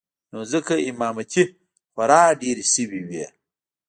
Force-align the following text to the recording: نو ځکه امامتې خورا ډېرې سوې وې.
نو 0.31 0.39
ځکه 0.51 0.73
امامتې 0.89 1.43
خورا 1.91 2.23
ډېرې 2.41 2.65
سوې 2.73 3.01
وې. 3.07 3.25